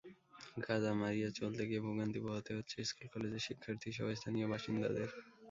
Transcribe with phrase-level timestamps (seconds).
[0.63, 5.09] কাদা মাড়িয়ে চলতে গিয়ে ভোগান্তি পোহাতে হচ্ছে স্কুল-কলেজের শিক্ষার্থীসহ স্থানীয় বাসিন্দাদের।